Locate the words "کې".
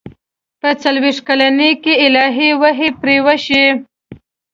1.83-1.93